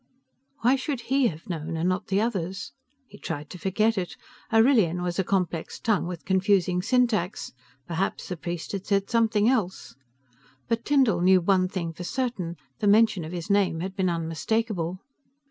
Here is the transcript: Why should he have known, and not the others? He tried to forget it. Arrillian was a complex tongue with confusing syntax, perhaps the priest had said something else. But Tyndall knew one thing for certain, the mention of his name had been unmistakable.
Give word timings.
Why 0.61 0.77
should 0.77 1.01
he 1.01 1.27
have 1.27 1.47
known, 1.47 1.77
and 1.77 1.87
not 1.87 2.07
the 2.07 2.19
others? 2.19 2.71
He 3.05 3.19
tried 3.19 3.51
to 3.51 3.59
forget 3.59 3.99
it. 3.99 4.15
Arrillian 4.51 5.03
was 5.03 5.19
a 5.19 5.23
complex 5.23 5.79
tongue 5.79 6.07
with 6.07 6.25
confusing 6.25 6.81
syntax, 6.81 7.53
perhaps 7.87 8.27
the 8.27 8.35
priest 8.35 8.71
had 8.71 8.87
said 8.87 9.11
something 9.11 9.47
else. 9.47 9.93
But 10.67 10.85
Tyndall 10.85 11.21
knew 11.21 11.39
one 11.41 11.67
thing 11.67 11.93
for 11.93 12.03
certain, 12.03 12.57
the 12.79 12.87
mention 12.87 13.23
of 13.23 13.31
his 13.31 13.51
name 13.51 13.81
had 13.81 13.95
been 13.95 14.09
unmistakable. 14.09 14.97